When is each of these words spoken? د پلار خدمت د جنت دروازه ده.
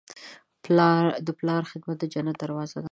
د 1.25 1.27
پلار 1.39 1.63
خدمت 1.71 1.97
د 1.99 2.03
جنت 2.13 2.35
دروازه 2.43 2.73
ده. 2.77 2.79